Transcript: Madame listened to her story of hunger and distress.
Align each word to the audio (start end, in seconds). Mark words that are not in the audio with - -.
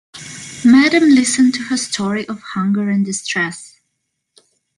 Madame 0.65 1.11
listened 1.13 1.53
to 1.53 1.61
her 1.65 1.77
story 1.77 2.27
of 2.27 2.41
hunger 2.55 2.89
and 2.89 3.05
distress. 3.05 3.79